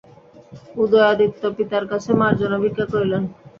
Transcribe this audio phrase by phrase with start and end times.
[0.75, 3.23] উদয়াদিত্য পিতার কাছে মার্জনা ভিক্ষা করিলেন।